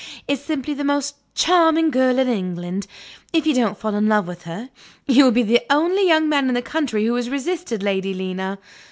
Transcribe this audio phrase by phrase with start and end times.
[0.27, 2.87] is simply the most charming girl in England.
[3.33, 4.71] If you don't fall in love with her,
[5.05, 8.57] you will be the only young man in the county who has resisted Lady Lena.